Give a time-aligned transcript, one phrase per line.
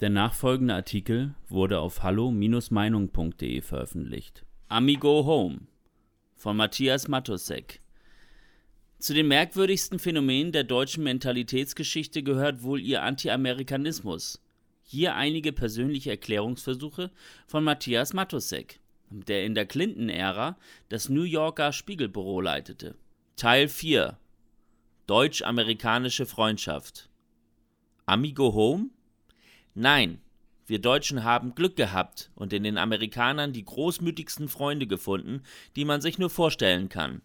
[0.00, 4.44] Der nachfolgende Artikel wurde auf hallo-meinung.de veröffentlicht.
[4.68, 5.60] Amigo Home
[6.34, 7.80] von Matthias Matosek.
[8.98, 14.42] Zu den merkwürdigsten Phänomenen der deutschen Mentalitätsgeschichte gehört wohl ihr Anti-Amerikanismus.
[14.82, 17.10] Hier einige persönliche Erklärungsversuche
[17.46, 20.58] von Matthias Matosek, der in der Clinton-Ära
[20.90, 22.96] das New Yorker Spiegelbüro leitete.
[23.36, 24.18] Teil 4
[25.06, 27.08] Deutsch-amerikanische Freundschaft
[28.04, 28.90] Amigo Home?
[29.78, 30.22] Nein,
[30.64, 35.42] wir Deutschen haben Glück gehabt und in den Amerikanern die großmütigsten Freunde gefunden,
[35.76, 37.20] die man sich nur vorstellen kann.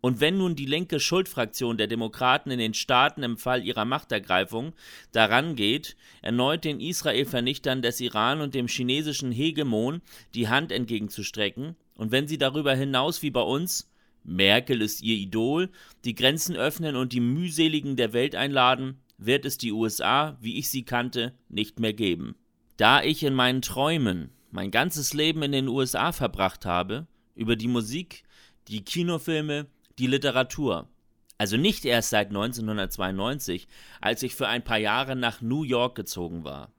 [0.00, 4.72] Und wenn nun die linke Schuldfraktion der Demokraten in den Staaten im Fall ihrer Machtergreifung
[5.12, 10.02] daran geht, erneut den Israel-Vernichtern des Iran und dem chinesischen Hegemon
[10.34, 13.88] die Hand entgegenzustrecken, und wenn sie darüber hinaus wie bei uns
[14.24, 15.70] Merkel ist ihr Idol,
[16.04, 20.70] die Grenzen öffnen und die mühseligen der Welt einladen, wird es die USA, wie ich
[20.70, 22.36] sie kannte, nicht mehr geben.
[22.76, 27.68] Da ich in meinen Träumen mein ganzes Leben in den USA verbracht habe, über die
[27.68, 28.24] Musik,
[28.68, 29.66] die Kinofilme,
[29.98, 30.88] die Literatur.
[31.36, 33.68] Also nicht erst seit 1992,
[34.00, 36.72] als ich für ein paar Jahre nach New York gezogen war.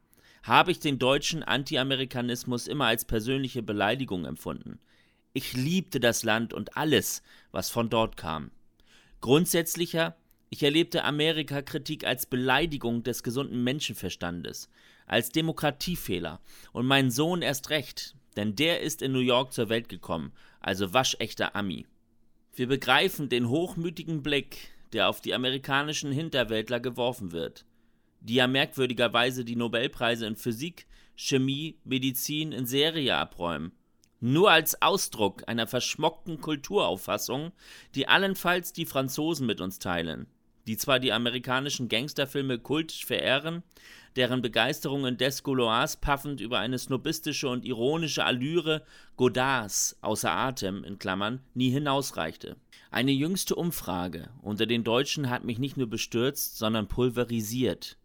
[0.43, 4.79] Habe ich den deutschen Anti-Amerikanismus immer als persönliche Beleidigung empfunden.
[5.33, 8.51] Ich liebte das Land und alles, was von dort kam.
[9.21, 10.15] Grundsätzlicher,
[10.49, 14.69] ich erlebte Amerika-Kritik als Beleidigung des gesunden Menschenverstandes,
[15.05, 19.89] als Demokratiefehler und meinen Sohn erst recht, denn der ist in New York zur Welt
[19.89, 21.85] gekommen, also waschechter Ami.
[22.55, 27.65] Wir begreifen den hochmütigen Blick, der auf die amerikanischen Hinterwäldler geworfen wird,
[28.19, 33.71] die ja merkwürdigerweise die Nobelpreise in Physik, Chemie, Medizin in Serie abräumen.
[34.19, 37.51] Nur als Ausdruck einer verschmockten Kulturauffassung,
[37.95, 40.27] die allenfalls die Franzosen mit uns teilen,
[40.69, 43.63] die zwar die amerikanischen Gangsterfilme kultisch verehren,
[44.15, 48.83] deren Begeisterung in Descouloirs paffend über eine snobistische und ironische Allüre
[49.17, 52.55] Godards außer Atem in Klammern nie hinausreichte.
[52.91, 57.97] Eine jüngste Umfrage unter den Deutschen hat mich nicht nur bestürzt, sondern pulverisiert.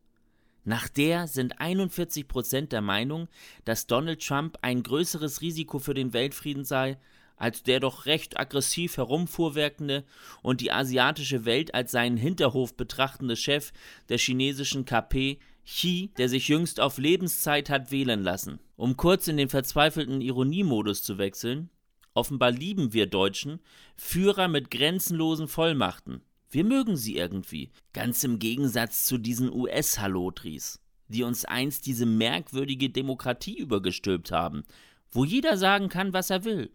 [0.65, 3.29] Nach der sind 41 Prozent der Meinung,
[3.67, 6.97] dass Donald Trump ein größeres Risiko für den Weltfrieden sei,
[7.37, 10.05] als der doch recht aggressiv herumfuhrwerkende
[10.43, 13.73] und die asiatische Welt als seinen Hinterhof betrachtende Chef
[14.09, 18.61] der chinesischen KP Xi, der sich jüngst auf Lebenszeit hat wählen lassen.
[18.77, 21.71] Um kurz in den verzweifelten Ironiemodus zu wechseln,
[22.13, 23.61] offenbar lieben wir Deutschen
[23.97, 26.23] Führer mit grenzenlosen Vollmachten.
[26.51, 32.91] Wir mögen sie irgendwie, ganz im Gegensatz zu diesen US-Hallotris, die uns einst diese merkwürdige
[32.91, 34.65] Demokratie übergestülpt haben,
[35.11, 36.71] wo jeder sagen kann, was er will.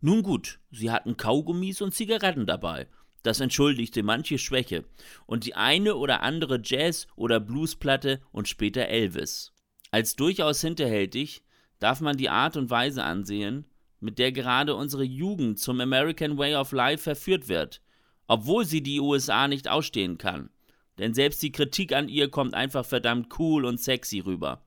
[0.00, 2.86] Nun gut, sie hatten Kaugummis und Zigaretten dabei,
[3.22, 4.84] das entschuldigte manche Schwäche
[5.26, 9.52] und die eine oder andere Jazz- oder Bluesplatte und später Elvis.
[9.90, 11.42] Als durchaus hinterhältig
[11.78, 13.64] darf man die Art und Weise ansehen,
[14.00, 17.80] mit der gerade unsere Jugend zum American Way of Life verführt wird,
[18.26, 20.50] obwohl sie die USA nicht ausstehen kann.
[20.98, 24.64] Denn selbst die Kritik an ihr kommt einfach verdammt cool und sexy rüber.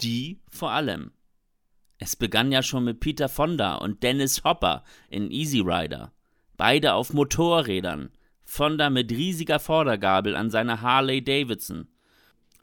[0.00, 1.12] Die vor allem.
[2.04, 6.10] Es begann ja schon mit Peter Fonda und Dennis Hopper in Easy Rider
[6.56, 8.10] beide auf Motorrädern,
[8.44, 11.88] Fonda mit riesiger Vordergabel an seiner Harley Davidson.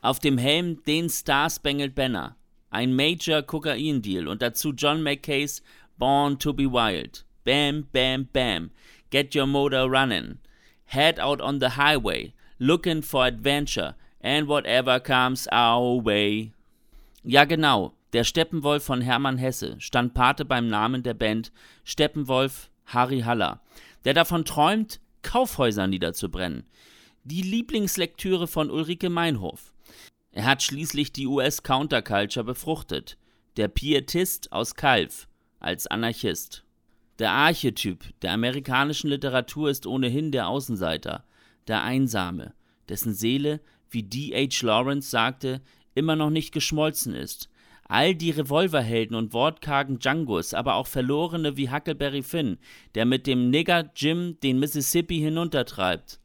[0.01, 2.35] Auf dem Helm den Star Spangled Banner,
[2.69, 5.61] ein Major Kokain-Deal und dazu John McKays
[5.97, 7.25] Born to be Wild.
[7.43, 8.71] Bam, bam, bam.
[9.09, 10.39] Get your motor running.
[10.85, 16.51] Head out on the highway, looking for adventure and whatever comes our way.
[17.23, 17.93] Ja, genau.
[18.13, 21.51] Der Steppenwolf von Hermann Hesse stand Pate beim Namen der Band
[21.83, 23.61] Steppenwolf Harry Haller
[24.05, 26.63] der davon träumt, Kaufhäuser niederzubrennen.
[27.23, 29.73] Die Lieblingslektüre von Ulrike Meinhof.
[30.31, 33.17] Er hat schließlich die US-Counterculture befruchtet.
[33.57, 35.27] Der Pietist aus Kalf
[35.59, 36.63] als Anarchist.
[37.17, 41.25] Der Archetyp der amerikanischen Literatur ist ohnehin der Außenseiter,
[41.67, 42.53] der Einsame,
[42.87, 43.59] dessen Seele,
[43.89, 44.65] wie D.H.
[44.65, 45.61] Lawrence sagte,
[45.95, 47.49] immer noch nicht geschmolzen ist,
[47.91, 52.59] All die Revolverhelden und wortkargen Djangos, aber auch Verlorene wie Huckleberry Finn,
[52.93, 56.19] der mit dem Nigger Jim den Mississippi hinuntertreibt.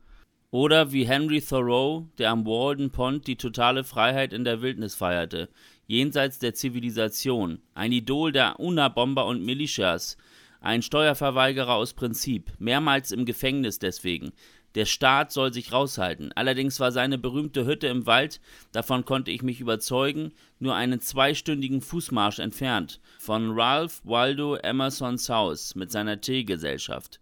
[0.50, 5.49] Oder wie Henry Thoreau, der am Walden Pond die totale Freiheit in der Wildnis feierte,
[5.87, 10.19] jenseits der Zivilisation, ein Idol der Unabomber und Militias,
[10.61, 14.32] ein Steuerverweigerer aus Prinzip, mehrmals im Gefängnis deswegen,
[14.75, 16.32] der Staat soll sich raushalten.
[16.35, 18.41] Allerdings war seine berühmte Hütte im Wald,
[18.73, 25.75] davon konnte ich mich überzeugen, nur einen zweistündigen Fußmarsch entfernt von Ralph Waldo Emersons Haus
[25.75, 27.21] mit seiner Teegesellschaft.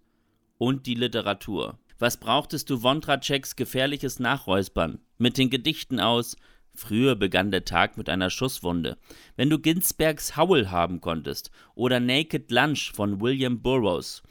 [0.59, 1.79] Und die Literatur.
[1.99, 5.01] Was brauchtest du Wondratscheks gefährliches Nachräuspern?
[5.19, 6.37] Mit den Gedichten aus
[6.75, 8.97] Früher begann der Tag mit einer Schusswunde.
[9.37, 14.23] Wenn du Ginsbergs Howl haben konntest oder Naked Lunch von William Burroughs.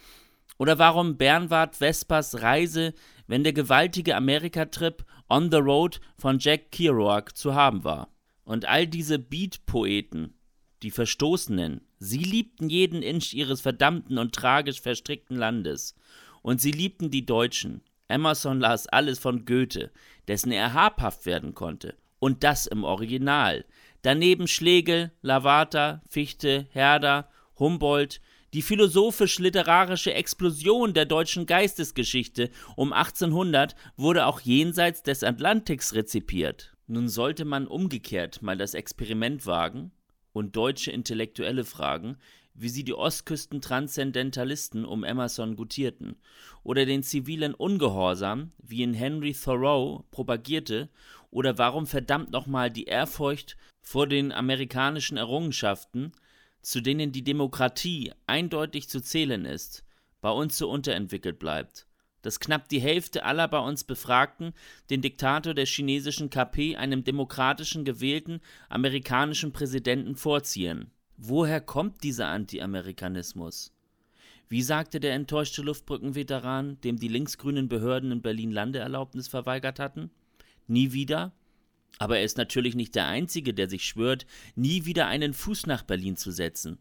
[0.61, 2.93] Oder warum Bernward Vespers Reise,
[3.25, 8.09] wenn der gewaltige Amerika-Trip On the Road von Jack Kerouac zu haben war.
[8.43, 10.35] Und all diese Beat-Poeten,
[10.83, 15.95] die Verstoßenen, sie liebten jeden Inch ihres verdammten und tragisch verstrickten Landes.
[16.43, 17.81] Und sie liebten die Deutschen.
[18.07, 19.89] Emerson las alles von Goethe,
[20.27, 23.65] dessen er habhaft werden konnte und das im Original.
[24.03, 28.21] Daneben Schlegel, Lavater, Fichte, Herder, Humboldt,
[28.53, 36.73] die philosophisch-literarische Explosion der deutschen Geistesgeschichte um 1800 wurde auch jenseits des Atlantiks rezipiert.
[36.87, 39.91] Nun sollte man umgekehrt mal das Experiment wagen
[40.33, 42.17] und deutsche Intellektuelle fragen,
[42.53, 46.17] wie sie die Ostküsten-Transzendentalisten um Emerson gutierten,
[46.63, 50.89] oder den zivilen Ungehorsam, wie ihn Henry Thoreau propagierte,
[51.29, 56.11] oder warum verdammt nochmal die Ehrfurcht vor den amerikanischen Errungenschaften,
[56.61, 59.83] zu denen die Demokratie eindeutig zu zählen ist,
[60.21, 61.87] bei uns so unterentwickelt bleibt,
[62.21, 64.53] dass knapp die Hälfte aller bei uns Befragten
[64.89, 70.91] den Diktator der chinesischen KP einem demokratischen gewählten amerikanischen Präsidenten vorziehen.
[71.17, 73.73] Woher kommt dieser Anti-Amerikanismus?
[74.49, 80.11] Wie sagte der enttäuschte Luftbrückenveteran, dem die linksgrünen Behörden in Berlin Landeerlaubnis verweigert hatten?
[80.67, 81.31] Nie wieder?
[81.99, 85.83] Aber er ist natürlich nicht der Einzige, der sich schwört, nie wieder einen Fuß nach
[85.83, 86.79] Berlin zu setzen.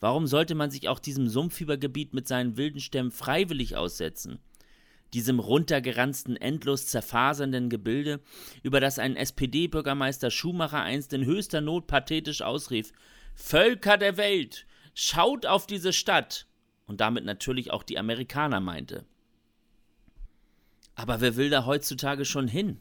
[0.00, 4.38] Warum sollte man sich auch diesem Sumpfiebergebiet mit seinen wilden Stämmen freiwillig aussetzen?
[5.14, 8.20] Diesem runtergeranzten, endlos zerfasernden Gebilde,
[8.62, 12.92] über das ein SPD-Bürgermeister Schumacher einst in höchster Not pathetisch ausrief:
[13.34, 16.46] Völker der Welt, schaut auf diese Stadt!
[16.86, 19.04] Und damit natürlich auch die Amerikaner meinte.
[20.94, 22.80] Aber wer will da heutzutage schon hin?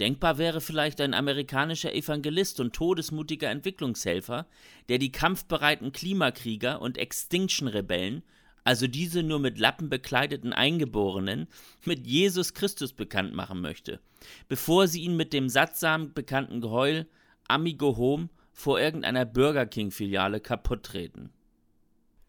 [0.00, 4.46] Denkbar wäre vielleicht ein amerikanischer Evangelist und todesmutiger Entwicklungshelfer,
[4.88, 8.22] der die kampfbereiten Klimakrieger und Extinction-Rebellen,
[8.64, 11.46] also diese nur mit Lappen bekleideten Eingeborenen,
[11.84, 14.00] mit Jesus Christus bekannt machen möchte,
[14.48, 17.06] bevor sie ihn mit dem sattsam bekannten Geheul
[17.46, 21.30] Amigo Home vor irgendeiner Burger King-Filiale kaputt treten.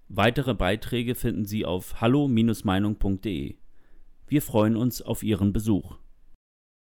[0.07, 3.55] Weitere Beiträge finden Sie auf hallo-meinung.de.
[4.27, 5.97] Wir freuen uns auf Ihren Besuch.